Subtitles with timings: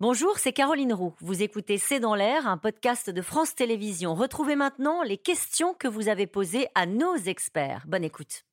[0.00, 1.12] Bonjour, c'est Caroline Roux.
[1.18, 4.14] Vous écoutez C'est dans l'air, un podcast de France Télévisions.
[4.14, 7.82] Retrouvez maintenant les questions que vous avez posées à nos experts.
[7.88, 8.44] Bonne écoute.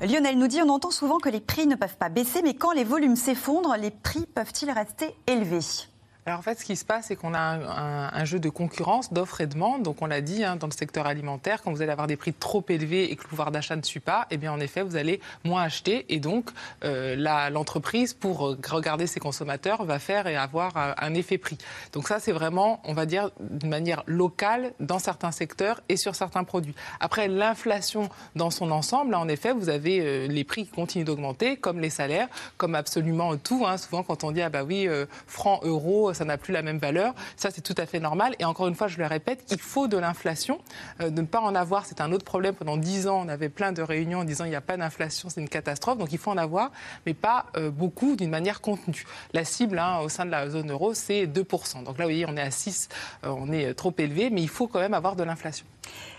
[0.00, 2.72] Lionel nous dit on entend souvent que les prix ne peuvent pas baisser, mais quand
[2.72, 5.91] les volumes s'effondrent, les prix peuvent-ils rester élevés?
[6.24, 9.40] Alors en fait, ce qui se passe, c'est qu'on a un, jeu de concurrence, d'offres
[9.40, 9.82] et de demande.
[9.82, 12.32] Donc on l'a dit, hein, dans le secteur alimentaire, quand vous allez avoir des prix
[12.32, 14.94] trop élevés et que le pouvoir d'achat ne suit pas, eh bien en effet, vous
[14.94, 16.06] allez moins acheter.
[16.14, 16.50] Et donc
[16.84, 17.16] euh,
[17.50, 21.58] l'entreprise, pour regarder ses consommateurs, va faire et avoir un, effet prix.
[21.92, 26.14] Donc ça, c'est vraiment, on va dire, d'une manière locale dans certains secteurs et sur
[26.14, 26.74] certains produits.
[27.00, 31.56] Après, l'inflation dans son ensemble, en effet, vous avez euh, les prix qui continuent d'augmenter,
[31.56, 33.66] comme les salaires, comme absolument tout.
[33.66, 33.76] Hein.
[33.76, 36.78] Souvent, quand on dit, ah bah oui, euh, francs, euros, ça n'a plus la même
[36.78, 37.14] valeur.
[37.36, 38.34] Ça, c'est tout à fait normal.
[38.38, 40.60] Et encore une fois, je le répète, il faut de l'inflation.
[41.00, 42.54] Euh, ne pas en avoir, c'est un autre problème.
[42.54, 45.28] Pendant dix ans, on avait plein de réunions en disant il n'y a pas d'inflation,
[45.28, 45.98] c'est une catastrophe.
[45.98, 46.70] Donc il faut en avoir,
[47.06, 49.04] mais pas euh, beaucoup, d'une manière contenue.
[49.32, 51.84] La cible hein, au sein de la zone euro, c'est 2%.
[51.84, 52.88] Donc là, vous voyez, on est à 6,
[53.24, 55.66] euh, on est trop élevé, mais il faut quand même avoir de l'inflation.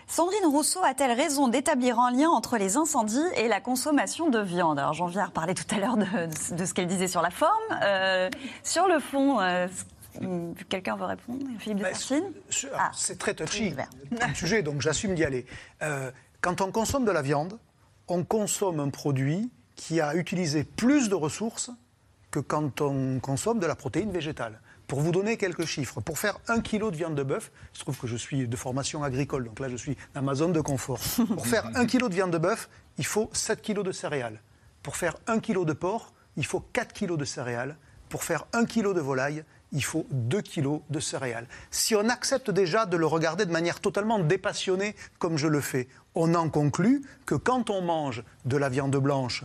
[0.06, 4.78] Sandrine Rousseau a-t-elle raison d'établir un lien entre les incendies et la consommation de viande?
[4.78, 7.52] Alors à reparler tout à l'heure de, ce qu'elle disait sur la forme.
[8.64, 9.40] sur le fond,
[10.70, 11.90] Quelqu'un veut répondre Philippe de bah,
[12.78, 12.92] ah.
[12.94, 13.74] C'est très touchy
[14.22, 15.46] comme sujet, donc j'assume d'y aller.
[15.82, 16.12] Euh,
[16.42, 17.58] quand on consomme de la viande,
[18.08, 21.72] on consomme un produit qui a utilisé plus de ressources
[22.32, 24.60] que quand on consomme de la protéine végétale.
[24.88, 27.84] Pour vous donner quelques chiffres, pour faire un kilo de viande de bœuf, il se
[27.84, 30.62] trouve que je suis de formation agricole, donc là je suis dans ma zone de
[30.62, 31.00] confort.
[31.28, 34.42] Pour faire un kilo de viande de bœuf, il faut 7 kilos de céréales.
[34.82, 37.78] Pour faire un kilo de porc, il faut 4 kilos de céréales.
[38.10, 39.44] Pour faire un kilo de volaille,
[39.74, 41.48] il faut 2 kilos de céréales.
[41.72, 45.88] Si on accepte déjà de le regarder de manière totalement dépassionnée, comme je le fais,
[46.16, 49.44] on en conclut que quand on mange de la viande blanche,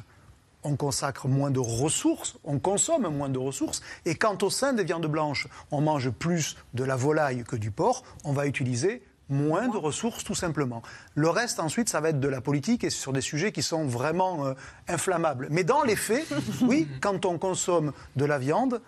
[0.64, 4.84] on consacre moins de ressources, on consomme moins de ressources, et quand au sein des
[4.84, 9.68] viandes blanches, on mange plus de la volaille que du porc, on va utiliser moins
[9.68, 10.82] de ressources tout simplement.
[11.14, 13.84] Le reste ensuite, ça va être de la politique et sur des sujets qui sont
[13.84, 14.54] vraiment euh,
[14.88, 15.48] inflammables.
[15.50, 16.26] Mais dans les faits,
[16.62, 18.80] oui, quand on consomme de la viande,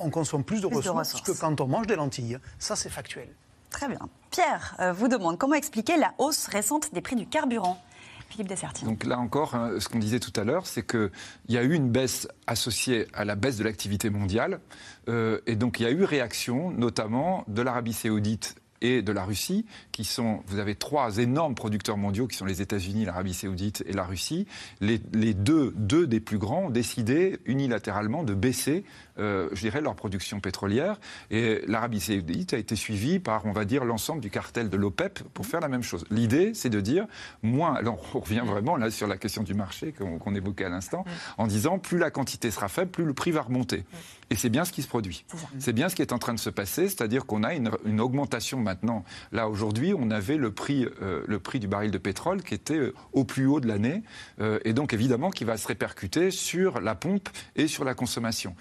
[0.00, 2.38] on consomme plus de, ressources, que quand on mange des lentilles.
[2.58, 3.28] Ça, c'est factuel.
[3.70, 3.98] Très bien.
[4.30, 7.80] Pierre euh, vous demande comment expliquer la hausse récente des prix du carburant.
[8.28, 8.86] Philippe Dessertine.
[8.86, 11.10] Donc là encore, hein, ce qu'on disait tout à l'heure, c'est qu'il
[11.48, 14.60] y a eu une baisse associée à la baisse de l'activité mondiale.
[15.08, 19.24] Euh, et donc il y a eu réaction, notamment de l'Arabie saoudite et de la
[19.24, 23.82] Russie, qui sont, vous avez trois énormes producteurs mondiaux, qui sont les États-Unis, l'Arabie saoudite
[23.86, 24.46] et la Russie.
[24.80, 28.84] Les, deux, deux des plus grands ont décidé unilatéralement de baisser,
[29.18, 30.98] euh, je dirais, leur production pétrolière.
[31.30, 35.20] Et l'Arabie saoudite a été suivie par, on va dire, l'ensemble du cartel de l'OPEP
[35.34, 36.04] pour faire la même chose.
[36.10, 37.06] L'idée, c'est de dire,
[37.42, 41.04] moins, alors on revient vraiment là sur la question du marché qu'on évoquait à l'instant,
[41.36, 43.84] en disant, plus la quantité sera faible, plus le prix va remonter.
[44.30, 45.24] Et c'est bien ce qui se produit.
[45.58, 48.00] C'est bien ce qui est en train de se passer, c'est-à-dire qu'on a une, une
[48.00, 49.04] augmentation maintenant.
[49.32, 52.76] Là, aujourd'hui, on avait le prix, euh, le prix du baril de pétrole qui était
[52.76, 54.02] euh, au plus haut de l'année,
[54.40, 58.54] euh, et donc évidemment qui va se répercuter sur la pompe et sur la consommation.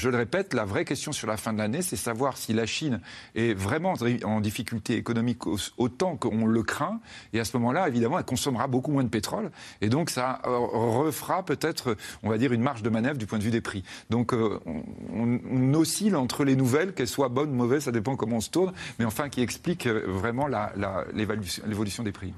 [0.00, 2.64] Je le répète, la vraie question sur la fin de l'année, c'est savoir si la
[2.64, 3.00] Chine
[3.34, 3.94] est vraiment
[4.24, 5.46] en difficulté économique
[5.76, 7.00] autant qu'on le craint,
[7.34, 9.50] et à ce moment-là, évidemment, elle consommera beaucoup moins de pétrole,
[9.82, 13.44] et donc ça refera peut-être, on va dire, une marge de manœuvre du point de
[13.44, 13.84] vue des prix.
[14.08, 14.60] Donc on,
[15.14, 18.72] on oscille entre les nouvelles, qu'elles soient bonnes, mauvaises, ça dépend comment on se tourne,
[18.98, 20.48] mais enfin qui explique euh, vraiment
[21.12, 22.32] l'évolution des prix.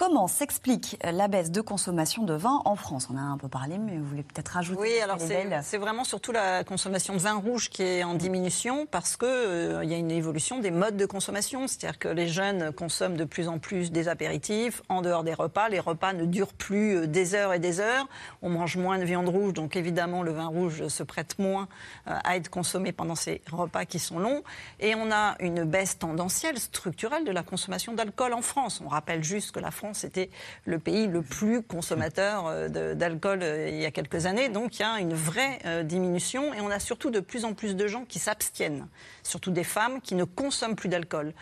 [0.00, 3.08] Comment s'explique la baisse de consommation de vin en France?
[3.12, 6.32] On a un peu parlé, mais vous voulez peut-être rajouter Oui, alors c'est vraiment surtout
[6.32, 10.10] la consommation de vin rouge qui est en diminution parce qu'il euh, y a une
[10.10, 11.68] évolution des modes de consommation.
[11.68, 15.68] C'est-à-dire que les jeunes consomment de plus en plus des apéritifs en dehors des repas.
[15.68, 18.08] Les repas ne durent plus euh, des heures et des heures.
[18.40, 21.68] On mange moins de viande rouge, donc évidemment le vin rouge se prête moins
[22.08, 24.42] euh, à être consommé pendant ces repas qui sont longs.
[24.78, 28.80] Et on a une baisse tendancielle, structurelle de la consommation d'alcool en France.
[28.82, 30.30] On rappelle juste que la France c'était
[30.64, 34.48] le pays le plus consommateur euh, d'alcool euh, il y a quelques années.
[34.48, 37.54] Donc il y a une vraie euh, diminution et on a surtout de plus en
[37.54, 38.86] plus de gens qui s'abstiennent,
[39.22, 41.32] surtout des femmes qui ne consomment plus d'alcool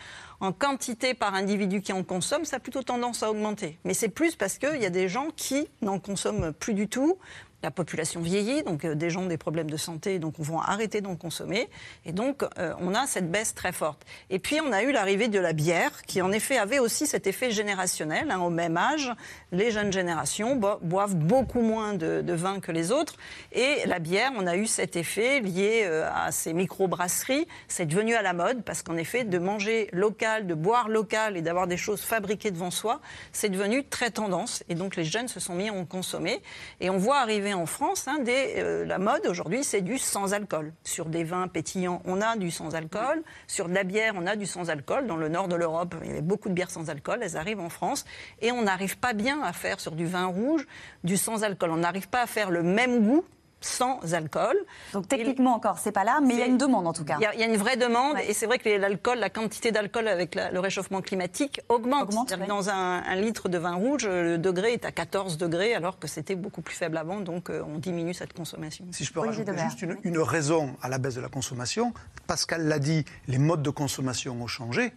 [0.41, 3.77] en quantité par individu qui en consomme, ça a plutôt tendance à augmenter.
[3.83, 7.17] Mais c'est plus parce qu'il y a des gens qui n'en consomment plus du tout,
[7.63, 10.61] la population vieillit, donc euh, des gens ont des problèmes de santé, donc on va
[10.65, 11.69] arrêter d'en consommer.
[12.05, 14.05] Et donc, euh, on a cette baisse très forte.
[14.29, 17.27] Et puis, on a eu l'arrivée de la bière, qui en effet avait aussi cet
[17.27, 18.31] effet générationnel.
[18.31, 19.11] Hein, au même âge,
[19.51, 23.15] les jeunes générations boivent beaucoup moins de, vin que les autres.
[23.51, 27.47] Et la bière, on a eu cet effet lié euh, à ces micro-brasseries.
[27.67, 31.41] C'est devenu à la mode, parce qu'en effet, de manger local, de boire local et
[31.41, 33.01] d'avoir des choses fabriquées devant soi,
[33.33, 34.63] c'est devenu très tendance.
[34.69, 36.41] Et donc, les jeunes se sont mis à en consommer.
[36.79, 40.73] Et on voit arriver en France, hein, euh, la mode aujourd'hui, c'est du sans-alcool.
[40.83, 43.23] Sur des vins pétillants, on a du sans-alcool.
[43.47, 45.07] Sur de la bière, on a du sans-alcool.
[45.07, 47.19] Dans le nord de l'Europe, il y avait beaucoup de bières sans alcool.
[47.21, 48.05] Elles arrivent en France.
[48.41, 50.67] Et on n'arrive pas bien à faire sur du vin rouge
[51.03, 51.71] du sans-alcool.
[51.71, 53.23] On n'arrive pas à faire le même goût
[53.61, 54.57] sans alcool.
[54.93, 57.17] Donc techniquement encore, c'est pas là, mais il y a une demande en tout cas.
[57.19, 60.35] Il y, a une vraie demande, et c'est vrai que l'alcool, la quantité d'alcool avec
[60.35, 62.09] le réchauffement climatique augmente.
[62.47, 66.35] Dans un, litre de vin rouge, le degré est à 14 degrés, alors que c'était
[66.35, 68.85] beaucoup plus faible avant, donc euh, on diminue cette consommation.
[68.91, 71.93] Si je peux rajouter juste une raison à la baisse de la consommation,
[72.27, 74.93] Pascal l'a dit, les modes de consommation ont changé.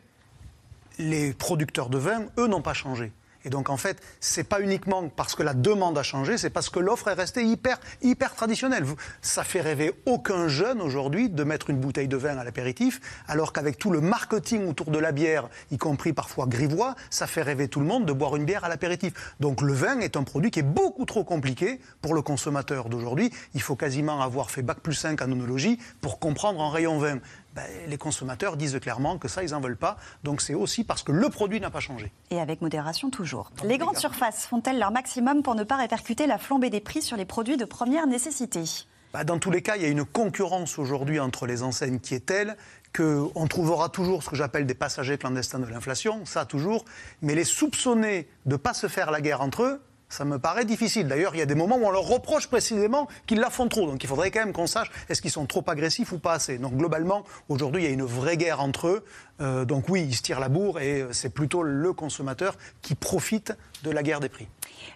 [0.98, 3.12] Les producteurs de vin, eux, n'ont pas changé.
[3.44, 6.70] Et donc en fait, c'est pas uniquement parce que la demande a changé, c'est parce
[6.70, 8.84] que l'offre est restée hyper, hyper traditionnelle.
[9.20, 13.52] Ça fait rêver aucun jeune aujourd'hui de mettre une bouteille de vin à l'apéritif, alors
[13.52, 17.68] qu'avec tout le marketing autour de la bière, y compris parfois grivois, ça fait rêver
[17.68, 19.34] tout le monde de boire une bière à l'apéritif.
[19.40, 23.32] Donc le vin est un produit qui est beaucoup trop compliqué pour le consommateur d'aujourd'hui.
[23.54, 27.18] Il faut quasiment avoir fait bac plus 5 en onologie pour comprendre un rayon vin.
[27.54, 29.98] Ben, les consommateurs disent clairement que ça, ils n'en veulent pas.
[30.24, 32.10] Donc c'est aussi parce que le produit n'a pas changé.
[32.30, 33.50] Et avec modération toujours.
[33.64, 37.16] les grandes surfaces font-elles leur maximum pour ne pas répercuter la flambée des prix sur
[37.16, 38.64] les produits de première nécessité?
[39.12, 42.14] Ben, Dans tous les cas, il y a une concurrence aujourd'hui entre les enseignes qui
[42.14, 42.56] est telle
[42.94, 46.84] qu'on trouvera toujours ce que j'appelle des passagers clandestins de l'inflation, ça toujours,
[47.22, 49.82] mais les soupçonnés de ne pas se faire la guerre entre eux,
[50.12, 51.08] ça me paraît difficile.
[51.08, 53.86] D'ailleurs, il y a des moments où on leur reproche précisément qu'ils la font trop.
[53.86, 56.58] Donc il faudrait quand même qu'on sache est-ce qu'ils sont trop agressifs ou pas assez.
[56.58, 59.04] Donc globalement, aujourd'hui, il y a une vraie guerre entre eux.
[59.40, 63.54] Euh, donc oui, ils se tirent la bourre et c'est plutôt le consommateur qui profite
[63.84, 64.48] de la guerre des prix.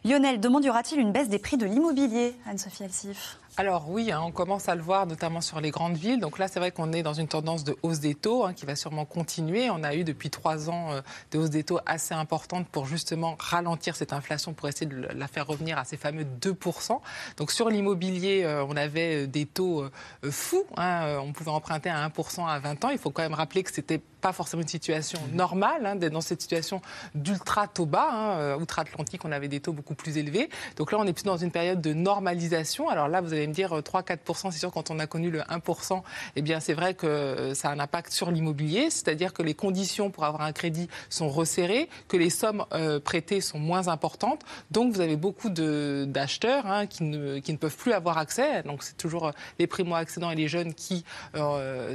[0.04, 3.38] Lionel, demandera-t-il une baisse des prix de l'immobilier, Anne-Sophie Alsif?
[3.58, 6.20] Alors oui, hein, on commence à le voir notamment sur les grandes villes.
[6.20, 8.66] Donc là, c'est vrai qu'on est dans une tendance de hausse des taux hein, qui
[8.66, 9.70] va sûrement continuer.
[9.70, 11.00] On a eu depuis trois ans euh,
[11.30, 15.26] des hausses des taux assez importantes pour justement ralentir cette inflation, pour essayer de la
[15.26, 17.00] faire revenir à ces fameux 2%.
[17.38, 19.86] Donc sur l'immobilier, euh, on avait euh, des taux
[20.30, 20.66] fous.
[20.76, 22.90] Hein, on pouvait emprunter à 1% à 20 ans.
[22.90, 26.20] Il faut quand même rappeler que c'était pas forcément une situation normale, hein, d'être dans
[26.20, 26.82] cette situation
[27.14, 28.56] d'ultra taux bas.
[28.58, 30.50] Outre-Atlantique, on avait des taux beaucoup plus élevés.
[30.76, 32.90] Donc là, on est plus dans une période de normalisation.
[32.90, 35.40] Alors là, vous avez me dire 3-4%, euh, c'est sûr, quand on a connu le
[35.40, 36.02] 1%,
[36.36, 39.54] eh bien, c'est vrai que euh, ça a un impact sur l'immobilier, c'est-à-dire que les
[39.54, 44.42] conditions pour avoir un crédit sont resserrées, que les sommes euh, prêtées sont moins importantes.
[44.70, 48.62] Donc, vous avez beaucoup d'acheteurs hein, qui, ne, qui ne peuvent plus avoir accès.
[48.62, 51.04] Donc, c'est toujours les primo-accédants et les jeunes qui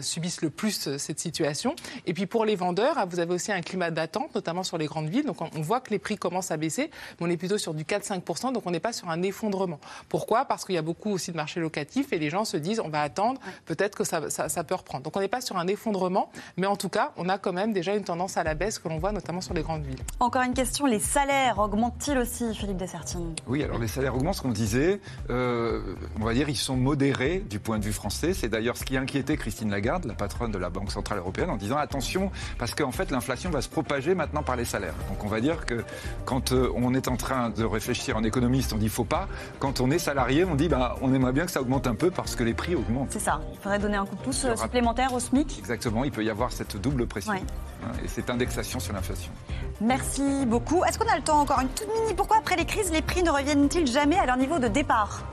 [0.01, 1.75] subissent le plus cette situation.
[2.06, 4.86] Et puis, pour les vendeurs, hein, vous avez aussi un climat d'attente, notamment sur les
[4.86, 5.25] grandes villes.
[5.25, 7.83] Donc, on voit que les prix commencent à baisser, mais on est plutôt sur du
[7.83, 9.80] 4-5%, donc on n'est pas sur un effondrement.
[10.09, 10.45] Pourquoi?
[10.45, 12.90] Parce qu'il y a beaucoup aussi de marché locatif et les gens se disent on
[12.90, 15.04] va attendre, peut-être que ça, ça, peut reprendre.
[15.04, 17.74] Donc on n'est pas sur un effondrement, mais en tout cas, on a quand même
[17.74, 20.04] déjà une tendance à la baisse que l'on voit notamment sur les grandes villes.
[20.20, 24.42] Encore une question, les salaires augmentent-ils aussi, Philippe Dessertine Oui, alors les salaires augmentent, ce
[24.42, 28.34] qu'on disait, euh, on va dire ils sont modérés du point de vue français.
[28.34, 31.58] C'est d'ailleurs ce qui inquiétait Christine Lagarde, la patronne de la Banque Centrale Européenne, en
[31.58, 34.96] disant attention, parce qu'en fait l'inflation va se propager maintenant par les salaires.
[35.10, 35.84] Donc on va dire que
[36.26, 39.28] quand euh, on est en train de réfléchir en économiste, on dit faut pas.
[39.60, 42.12] Quand on est salarié, on dit bah, on aimerait bien que ça augmente un peu
[42.12, 43.12] parce que les prix augmentent.
[43.12, 43.40] C'est ça.
[43.54, 45.60] Il faudrait donner un coup de pouce euh, supplémentaire au SMIC.
[45.60, 46.04] Exactement.
[46.04, 49.32] Il peut y avoir cette double pression et cette indexation sur l'inflation.
[49.80, 50.84] Merci beaucoup.
[50.84, 53.24] Est-ce qu'on a le temps encore une toute mini Pourquoi après les crises, les prix
[53.24, 55.24] ne reviennent-ils jamais à leur niveau de départ?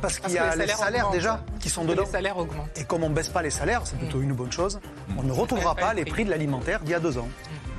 [0.00, 2.04] Parce qu'il y a les salaires, déjà qui sont dedans.
[2.04, 2.78] Les salaires augmentent.
[2.78, 4.80] Et comme on ne baisse pas les salaires, c'est plutôt une bonne chose,
[5.18, 7.28] on ne retrouvera pas les prix de l'alimentaire d'il y a deux ans.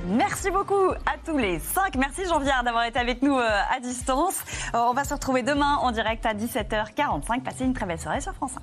[0.08, 1.96] Merci beaucoup à tous les cinq.
[1.96, 4.38] Merci Jean-Pierre d'avoir été avec nous euh, à distance.
[4.72, 7.42] Euh, on va se retrouver demain en direct à 17h45.
[7.42, 8.62] Passez une très belle soirée sur France 5.